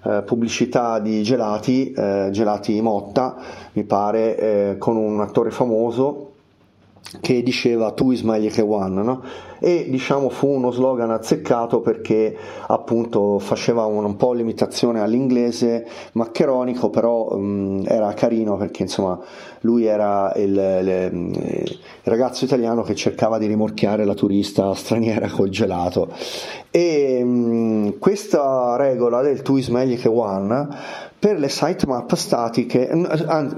[0.04, 3.36] eh, pubblicità di gelati, eh, gelati Motta,
[3.72, 6.31] mi pare, eh, con un attore famoso
[7.20, 9.22] che diceva tu is meglio che one, no?
[9.64, 16.90] e diciamo fu uno slogan azzeccato perché appunto faceva un, un po' l'imitazione all'inglese maccheronico,
[16.90, 19.16] però um, era carino perché insomma
[19.60, 20.88] lui era il, il,
[21.22, 26.08] il, ragazzo italiano che cercava di rimorchiare la turista straniera col gelato
[26.72, 32.90] e um, questa regola del tu is meglio che one per le sitemap statiche,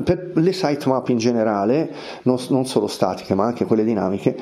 [0.04, 1.90] per le sitemap in generale,
[2.24, 4.36] non, non, solo statiche ma anche quelle dinamiche,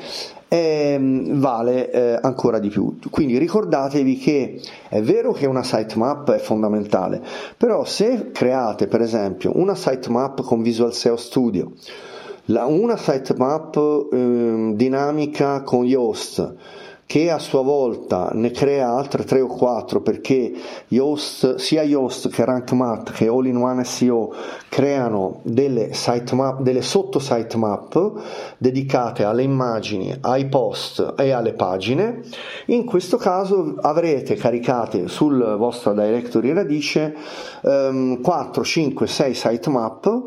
[0.49, 2.97] eh, vale eh, ancora di più.
[3.09, 4.59] Quindi ricordatevi che
[4.89, 7.21] è vero che una sitemap è fondamentale,
[7.55, 11.71] però se create per esempio una sitemap con Visual SEO Studio,
[12.47, 16.55] la, una sitemap eh, dinamica con Yoast,
[17.05, 20.51] che a sua volta ne crea altre 3 o 4 perché
[20.87, 24.33] Yoast, sia Yoast che RankMath che All-in-One SEO
[24.69, 28.11] creano delle, sitemap, delle sotto sitemap
[28.57, 32.21] dedicate alle immagini, ai post e alle pagine.
[32.67, 37.15] In questo caso avrete caricate sul vostro directory radice
[37.61, 40.23] um, 4, 5, 6 sitemap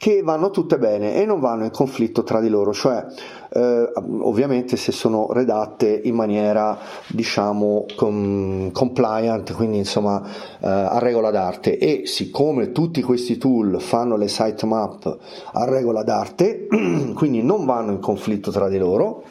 [0.00, 3.04] che vanno tutte bene e non vanno in conflitto tra di loro, cioè
[3.52, 10.22] eh, ovviamente se sono redatte in maniera diciamo com- compliant, quindi insomma
[10.60, 11.78] eh, a regola d'arte.
[11.78, 15.18] E siccome tutti questi tool fanno le sitemap
[15.52, 16.66] a regola d'arte,
[17.14, 19.22] quindi non vanno in conflitto tra di loro,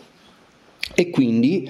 [0.95, 1.69] e quindi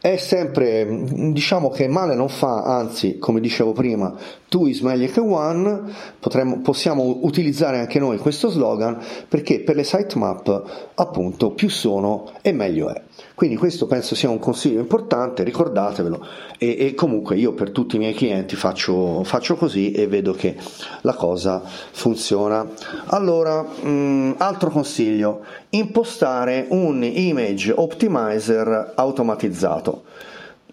[0.00, 0.86] è sempre
[1.32, 4.14] diciamo che male non fa anzi come dicevo prima
[4.48, 5.82] two is meglio che one
[6.20, 12.52] potremmo, possiamo utilizzare anche noi questo slogan perché per le sitemap appunto più sono e
[12.52, 13.02] meglio è
[13.38, 16.26] quindi questo penso sia un consiglio importante, ricordatevelo
[16.58, 20.56] e, e comunque io per tutti i miei clienti faccio, faccio, così e vedo che
[21.02, 22.68] la cosa funziona.
[23.04, 30.02] Allora, mh, mm, altro consiglio, impostare un image optimizer automatizzato.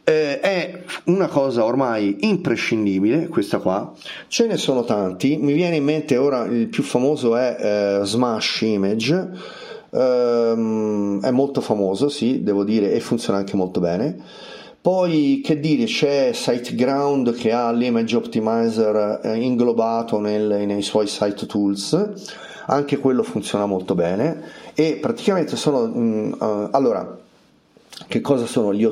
[0.03, 3.91] Eh, è una cosa ormai imprescindibile questa qua
[4.27, 8.61] ce ne sono tanti mi viene in mente ora il più famoso è eh, Smash
[8.61, 9.29] Image
[9.95, 14.17] Um, è molto famoso, sì, devo dire, e funziona anche molto bene.
[14.81, 21.45] Poi, che dire, c'è SiteGround che ha l'image optimizer eh, inglobato nel, nei suoi site
[21.45, 22.11] tools,
[22.67, 24.41] anche quello funziona molto bene
[24.75, 25.83] e praticamente sono...
[25.83, 27.17] Um, uh, allora,
[28.07, 28.85] che cosa sono gli,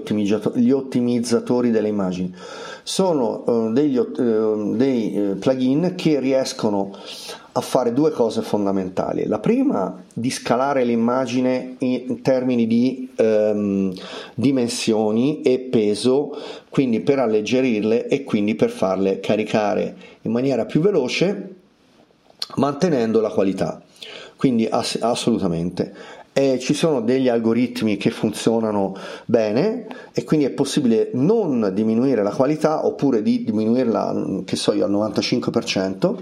[0.56, 2.34] gli ottimizzatori delle immagini?
[2.82, 6.96] Sono uh, degli, uh, dei plugin che riescono
[7.56, 9.26] a fare due cose fondamentali.
[9.26, 13.94] La prima, di scalare l'immagine in termini di um,
[14.34, 16.36] dimensioni e peso,
[16.70, 21.56] quindi per alleggerirle e quindi per farle caricare in maniera più veloce,
[22.56, 23.82] mantenendo la qualità.
[24.36, 25.94] Quindi ass- assolutamente
[26.34, 28.96] eh, ci sono degli algoritmi che funzionano
[29.26, 34.86] bene e quindi è possibile non diminuire la qualità oppure di diminuirla, che so io,
[34.86, 36.16] al 95%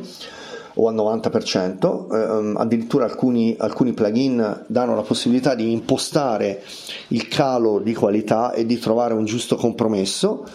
[0.75, 6.61] o al 90%, eh, addirittura alcuni, alcuni plugin danno la possibilità di impostare
[7.09, 10.45] il calo di qualità e di trovare un giusto compromesso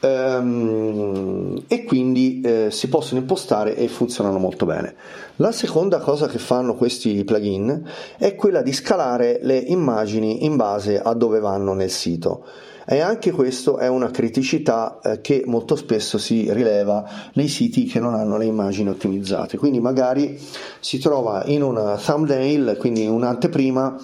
[0.00, 4.94] ehm, e quindi eh, si possono impostare e funzionano molto bene.
[5.36, 7.84] La seconda cosa che fanno questi plugin
[8.16, 12.44] è quella di scalare le immagini in base a dove vanno nel sito.
[12.90, 18.00] E anche questo è una criticità eh, che molto spesso si rileva nei siti che
[18.00, 19.58] non hanno le immagini ottimizzate.
[19.58, 20.40] Quindi magari
[20.80, 23.94] si trova in una thumbnail, quindi in un'anteprima,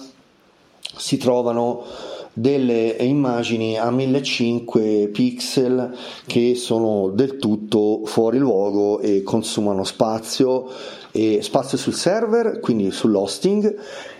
[0.97, 1.83] si trovano
[2.31, 5.95] delle immagini a 1500 pixel
[6.27, 10.69] che sono del tutto fuori luogo e consumano spazio,
[11.11, 13.75] e spazio sul server, quindi sull'hosting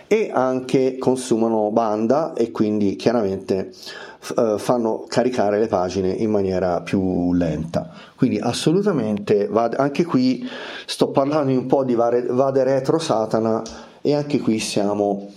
[0.08, 3.72] e anche consumano banda e quindi chiaramente
[4.58, 7.90] fanno caricare le pagine in maniera più lenta.
[8.16, 10.46] Quindi assolutamente anche qui
[10.86, 13.62] sto parlando un po' di Vade Retro Satana
[14.00, 15.28] e anche qui siamo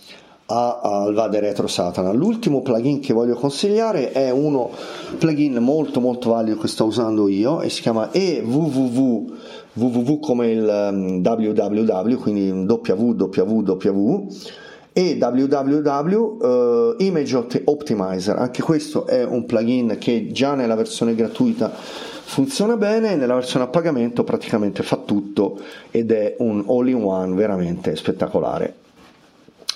[0.51, 2.11] a Alvade Retro Satana.
[2.11, 4.71] L'ultimo plugin che voglio consigliare è uno
[5.17, 9.37] plugin molto molto valido che sto usando io e si chiama EWWW
[9.73, 14.27] www come il www quindi www
[14.99, 17.63] e www uh, Image
[18.35, 23.69] anche questo è un plugin che già nella versione gratuita funziona bene nella versione a
[23.69, 25.57] pagamento praticamente fa tutto
[25.89, 28.75] ed è un all in one veramente spettacolare.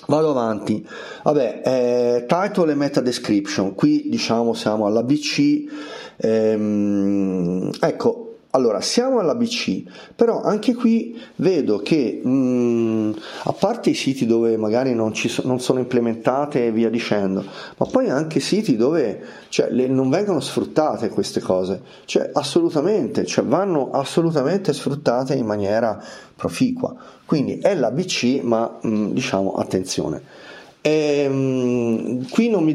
[0.07, 0.86] Vado avanti,
[1.24, 5.63] vabbè, eh, title e meta description, qui diciamo siamo all'ABC,
[6.17, 9.82] ehm, ecco, allora, siamo all'ABC,
[10.16, 13.12] però anche qui vedo che mh, mm,
[13.45, 17.43] a parte i siti dove magari non, so, non, sono implementate e via dicendo,
[17.78, 23.43] ma poi anche siti dove cioè, le, non vengono sfruttate queste cose, cioè assolutamente, cioè,
[23.43, 25.99] vanno assolutamente sfruttate in maniera
[26.36, 26.95] proficua.
[27.26, 30.22] Quindi è l'ABC, ma mh, mm, diciamo attenzione.
[30.86, 32.74] E, um, qui non mi,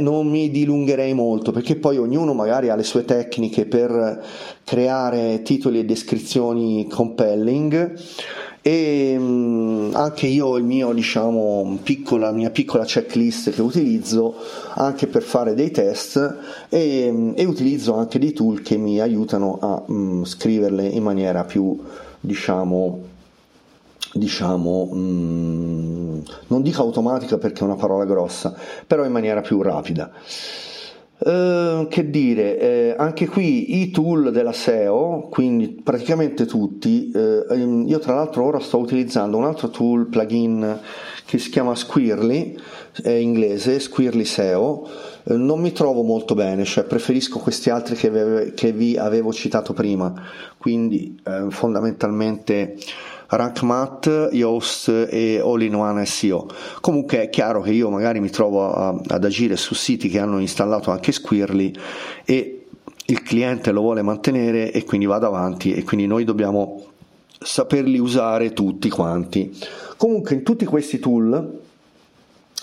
[0.00, 4.22] non mi, dilungherei molto perché poi ognuno magari ha le sue tecniche per
[4.62, 7.98] creare titoli e descrizioni compelling.
[8.60, 11.78] E um, anche io ho il mio diciamo
[12.18, 14.34] la mia piccola checklist che utilizzo
[14.74, 16.36] anche per fare dei test
[16.68, 21.44] e, um, e utilizzo anche dei tool che mi aiutano a mm, scriverle in maniera
[21.44, 21.76] più
[22.20, 23.11] diciamo
[24.12, 28.54] diciamo, mh, mm, non dico automatica perché è una parola grossa,
[28.86, 30.10] però in maniera più rapida.
[31.24, 37.86] Uh, che dire, eh, anche qui i tool della SEO, quindi praticamente tutti, eh, ehm,
[37.86, 40.80] io tra l'altro ora sto utilizzando un altro tool plugin
[41.24, 42.58] che si chiama Squirly,
[43.04, 44.84] è inglese, Squirly SEO,
[45.24, 49.72] eh, non mi trovo molto bene, cioè preferisco questi altri che, che vi avevo citato
[49.72, 50.12] prima,
[50.58, 52.76] quindi eh, fondamentalmente
[53.36, 56.46] RankMath, Yoast e All-in-One SEO.
[56.80, 60.38] Comunque è chiaro che io magari mi trovo a, ad agire su siti che hanno
[60.38, 61.72] installato anche Squirly
[62.24, 62.66] e
[63.06, 66.84] il cliente lo vuole mantenere e quindi vado avanti e quindi noi dobbiamo
[67.38, 69.56] saperli usare tutti quanti.
[69.96, 71.60] Comunque in tutti questi tool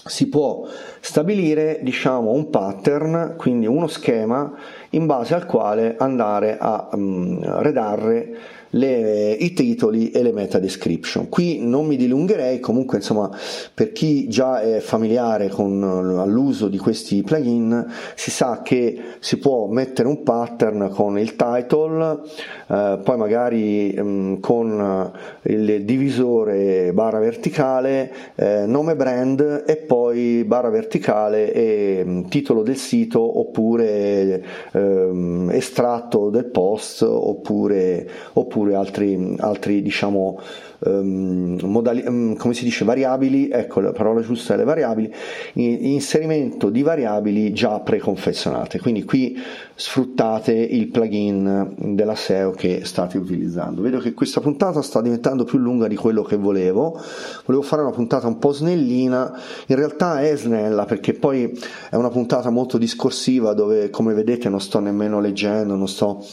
[0.05, 0.65] si può
[0.99, 4.51] stabilire diciamo un pattern, quindi uno schema
[4.91, 8.37] in base al quale andare a um, redarre
[8.71, 11.29] le, i titoli e le meta description.
[11.29, 13.29] Qui non mi dilungherei, comunque insomma
[13.73, 15.79] per chi già è familiare con
[16.27, 22.19] l'uso di questi plugin si sa che si può mettere un pattern con il title,
[22.67, 25.11] eh, poi magari mh, con
[25.43, 32.77] il divisore barra verticale, eh, nome brand e poi barra verticale e mh, titolo del
[32.77, 34.43] sito oppure
[34.73, 40.39] ehm, estratto del post oppure, oppure oppure altri, altri diciamo,
[40.79, 45.13] um, modali- um, come si dice, variabili, ecco la parola giusta è le variabili,
[45.53, 48.79] inserimento di variabili già preconfezionate.
[48.79, 49.37] Quindi qui
[49.75, 53.81] sfruttate il plugin della SEO che state utilizzando.
[53.81, 56.99] Vedo che questa puntata sta diventando più lunga di quello che volevo.
[57.45, 61.57] Volevo fare una puntata un po' snellina, in realtà è snella perché poi
[61.89, 66.25] è una puntata molto discorsiva dove come vedete non sto nemmeno leggendo, non sto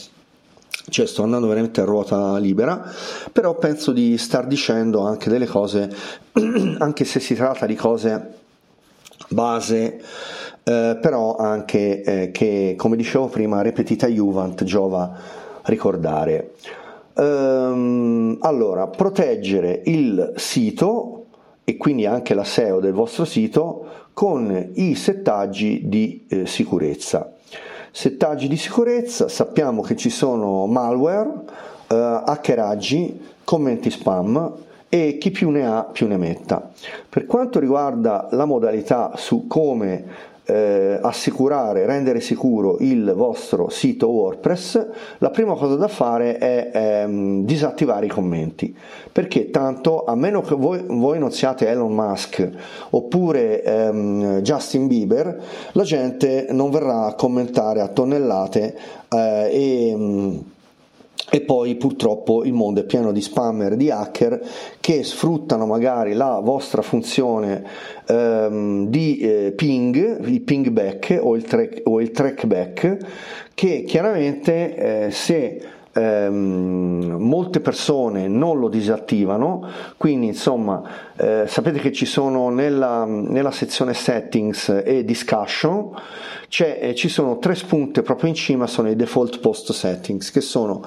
[0.89, 2.89] cioè sto andando veramente a ruota libera,
[3.31, 5.89] però penso di star dicendo anche delle cose,
[6.79, 8.35] anche se si tratta di cose
[9.29, 10.01] base,
[10.63, 15.15] eh, però anche eh, che, come dicevo prima, repetita Juvent giova
[15.63, 16.53] ricordare.
[17.15, 21.25] Ehm, allora, proteggere il sito
[21.63, 27.36] e quindi anche la SEO del vostro sito con i settaggi di eh, sicurezza.
[27.91, 31.29] Settaggi di sicurezza, sappiamo che ci sono malware,
[31.87, 34.53] eh, hackeraggi, commenti spam
[34.89, 36.69] e chi più ne ha più ne metta.
[37.07, 44.87] Per quanto riguarda la modalità su come eh, assicurare, rendere sicuro il vostro sito WordPress,
[45.17, 48.75] la prima cosa da fare è ehm, disattivare i commenti,
[49.11, 52.49] perché tanto a meno che voi, voi non siate Elon Musk
[52.91, 55.41] oppure ehm, Justin Bieber,
[55.73, 58.77] la gente non verrà a commentare a tonnellate
[59.09, 60.55] eh, e
[61.29, 64.41] e poi purtroppo il mondo è pieno di spammer, di hacker
[64.79, 67.63] che sfruttano magari la vostra funzione
[68.07, 72.97] ehm, di eh, ping, il ping back o il, track, o il trackback,
[73.53, 75.61] che chiaramente eh, se
[75.97, 79.67] ehm, molte persone non lo disattivano,
[79.97, 80.81] quindi insomma
[81.15, 85.91] eh, sapete che ci sono nella, nella sezione settings e discussion,
[86.59, 90.83] eh, ci sono tre spunte proprio in cima, sono i default post settings, che sono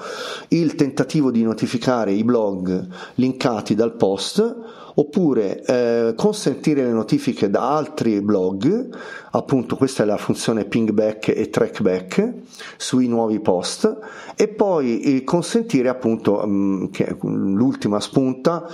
[0.49, 7.75] il tentativo di notificare i blog linkati dal post, oppure eh, consentire le notifiche da
[7.75, 8.89] altri blog,
[9.31, 12.33] appunto questa è la funzione pingback e trackback
[12.77, 13.97] sui nuovi post,
[14.35, 18.67] e poi eh, consentire appunto, mh, mm, che l'ultima spunta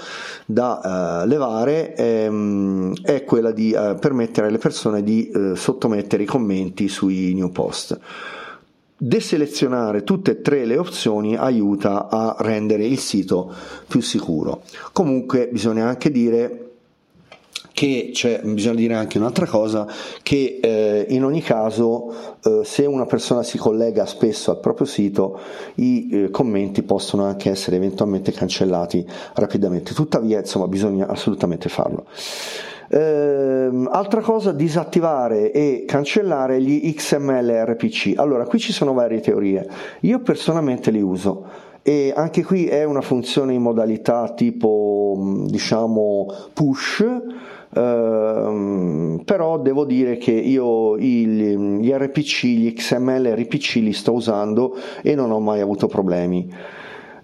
[0.46, 6.26] da uh, levare ehm, è quella di uh, permettere alle persone di uh, sottomettere i
[6.26, 7.98] commenti sui new post
[8.98, 13.54] deselezionare tutte e tre le opzioni aiuta a rendere il sito
[13.88, 14.64] più sicuro.
[14.92, 16.62] Comunque bisogna anche dire
[17.78, 19.88] che c'è, bisogna dire anche un'altra cosa,
[20.24, 22.12] che eh, in ogni caso
[22.44, 25.40] eh, se una persona si collega spesso al proprio sito
[25.76, 32.06] i eh, commenti possono anche essere eventualmente cancellati rapidamente, tuttavia insomma bisogna assolutamente farlo.
[32.90, 38.14] Ehm, altra cosa, disattivare e cancellare gli XML RPC.
[38.16, 39.68] Allora, qui ci sono varie teorie.
[40.02, 47.06] Io personalmente li uso e anche qui è una funzione in modalità tipo diciamo push.
[47.70, 54.76] Uh, però devo dire che io il, gli RPC, gli XML RPC li sto usando
[55.02, 56.50] e non ho mai avuto problemi.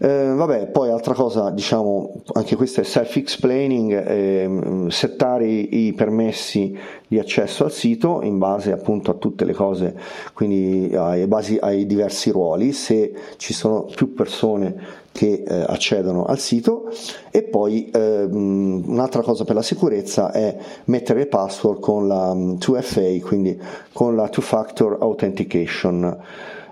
[0.03, 6.77] Eh, vabbè, poi altra cosa, diciamo, anche questo è self-explaining, eh, settare i permessi
[7.07, 9.95] di accesso al sito in base appunto a tutte le cose,
[10.33, 14.75] quindi ai, basi, ai diversi ruoli, se ci sono più persone
[15.13, 16.91] che eh, accedono al sito
[17.31, 23.21] e poi ehm, un'altra cosa per la sicurezza è mettere le password con la 2FA,
[23.21, 23.57] mm, quindi
[23.93, 26.17] con la two factor authentication.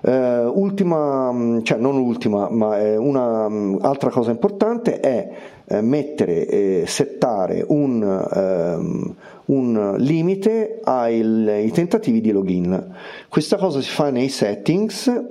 [0.02, 5.30] Uh, ultima, mm, cioè non ultima, ma eh, una um, altra cosa importante è
[5.66, 8.02] eh, mettere settare un,
[8.34, 12.94] um, un limite ai, ai, tentativi di login.
[13.30, 15.24] Questa cosa si fa nei settings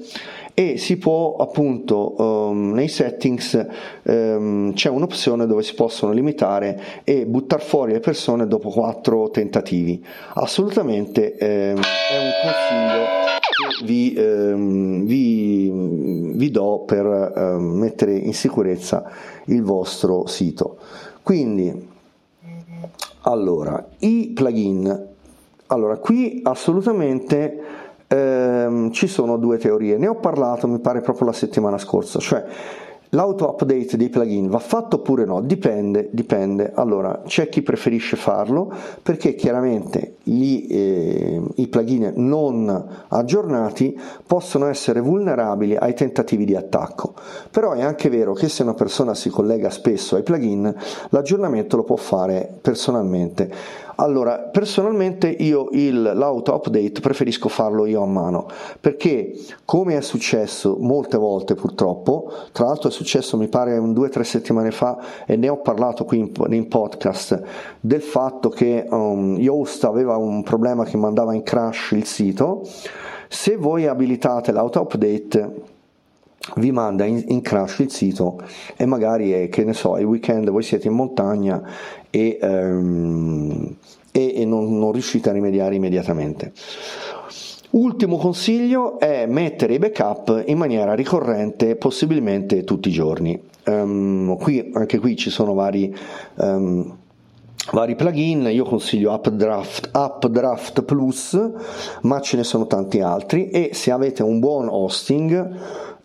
[0.55, 3.66] e si può appunto um, nei settings
[4.03, 10.05] um, c'è un'opzione dove si possono limitare e buttare fuori le persone dopo quattro tentativi.
[10.35, 13.39] Assolutamente um, è un consiglio
[13.85, 15.70] vi, ehm, vi,
[16.35, 19.11] vi, do per eh, mettere in sicurezza
[19.47, 20.78] il vostro sito.
[21.22, 21.89] Quindi,
[23.22, 25.09] allora, i plugin.
[25.66, 27.62] Allora, qui assolutamente
[28.07, 29.97] ehm, ci sono due teorie.
[29.97, 32.45] Ne ho parlato, mi pare, proprio la settimana scorsa, cioè
[33.12, 35.41] L'auto update dei plugin va fatto oppure no?
[35.41, 36.70] Dipende, dipende.
[36.74, 38.72] Allora, c'è chi preferisce farlo
[39.03, 47.14] perché chiaramente gli, eh, i plugin non aggiornati possono essere vulnerabili ai tentativi di attacco.
[47.51, 50.72] Però è anche vero che se una persona si collega spesso ai plugin,
[51.09, 58.07] l'aggiornamento lo può fare personalmente Allora, personalmente io il, l'auto update preferisco farlo io a
[58.07, 58.49] mano
[58.81, 59.35] perché,
[59.66, 64.11] come è successo molte volte purtroppo, tra l'altro è successo mi pare un due o
[64.11, 67.43] tre settimane fa e ne ho parlato qui in, in podcast
[67.78, 72.62] del fatto che um, Yoast aveva un problema che mandava in crash il sito.
[73.29, 75.55] Se voi abilitate l'auto update
[76.57, 78.41] vi manda in, in, crash il sito
[78.77, 81.62] e magari è, che ne so, il weekend voi siete in montagna
[82.09, 83.77] e, um,
[84.11, 86.53] e, e non, non riuscite a rimediare immediatamente.
[87.71, 93.41] Ultimo consiglio è mettere i backup in maniera ricorrente, possibilmente tutti i giorni.
[93.66, 95.95] Um, qui, anche qui ci sono vari,
[96.37, 96.97] um,
[97.73, 101.51] vari plugin, io consiglio Updraft, Updraft Plus,
[102.03, 103.51] ma ce ne sono tanti altri.
[103.51, 105.49] E se avete un buon hosting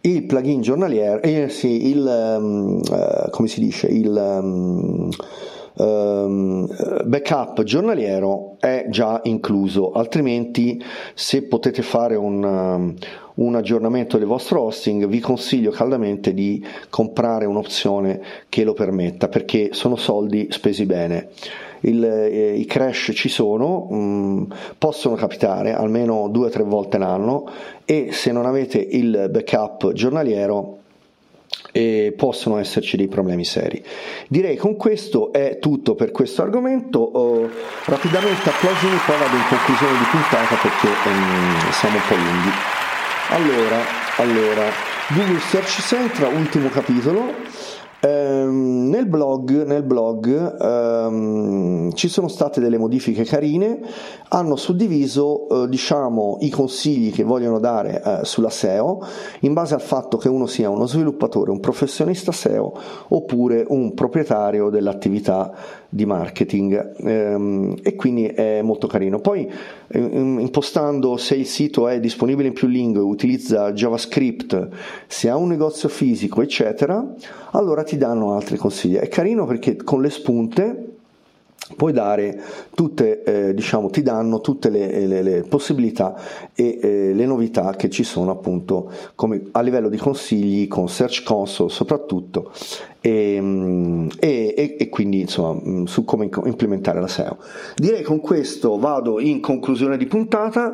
[0.01, 5.09] il plugin giornaliero, eh, sì, il, um, uh, come si dice, il um,
[5.75, 6.67] um,
[7.05, 10.81] backup giornaliero è già incluso, altrimenti
[11.13, 12.95] se potete fare un,
[13.35, 19.69] un aggiornamento del vostro hosting vi consiglio caldamente di comprare un'opzione che lo permetta perché
[19.71, 21.29] sono soldi spesi bene.
[21.81, 24.43] Il, eh, i crash ci sono, mh, mm,
[24.77, 27.47] possono capitare almeno due o tre volte l'anno
[27.83, 30.79] e se non avete il backup giornaliero
[31.71, 33.83] e possono esserci dei problemi seri.
[34.27, 36.99] Direi con questo è tutto per questo argomento.
[36.99, 37.49] Oh,
[37.85, 42.51] rapidamente applausi poi vado in conclusione di puntata perché um, siamo un po' lunghi.
[43.29, 43.81] Allora,
[44.17, 44.71] allora,
[45.09, 47.33] Google Search Central, ultimo capitolo.
[48.05, 53.79] Ehm, nel blog, nel blog ehm, ci sono state delle modifiche carine,
[54.29, 59.01] hanno suddiviso eh, diciamo, i consigli che vogliono dare eh, sulla SEO
[59.39, 62.73] in base al fatto che uno sia uno sviluppatore, un professionista SEO
[63.07, 65.51] oppure un proprietario dell'attività
[65.89, 69.19] di marketing ehm, e quindi è molto carino.
[69.19, 69.49] Poi
[69.91, 74.69] impostando se il sito è disponibile in più lingue, utilizza JavaScript,
[75.07, 77.13] se ha un negozio fisico, eccetera,
[77.51, 78.95] allora ti danno altri consigli.
[78.95, 80.95] È carino perché con le spunte
[81.75, 82.39] puoi dare
[82.75, 86.15] tutte, eh, diciamo, ti danno tutte le, le, le possibilità
[86.53, 91.23] e eh, le novità che ci sono appunto come, a livello di consigli con Search
[91.23, 92.51] Console soprattutto
[93.05, 97.37] e, mm, e, e, quindi insomma mm, su come implementare la SEO.
[97.75, 100.73] Direi con questo vado in conclusione di puntata,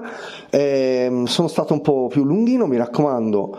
[0.49, 3.57] eh, sono stato un po' più lunghino, mi raccomando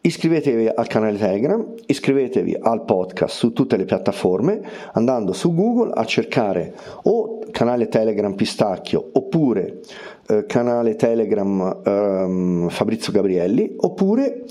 [0.00, 4.60] Iscrivetevi al canale Telegram, iscrivetevi al podcast su tutte le piattaforme
[4.92, 9.80] andando su Google a cercare o canale Telegram Pistacchio oppure
[10.28, 14.44] eh, canale Telegram ehm, Fabrizio Gabrielli oppure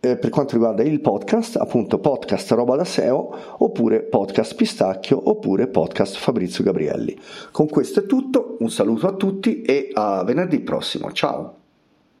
[0.00, 5.68] eh, per quanto riguarda il podcast, appunto podcast roba da SEO oppure podcast Pistacchio oppure
[5.68, 7.18] podcast Fabrizio Gabrielli.
[7.50, 11.12] Con questo è tutto, un saluto a tutti e a venerdì prossimo.
[11.12, 11.59] Ciao!